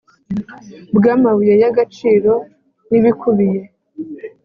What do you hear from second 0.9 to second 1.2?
bw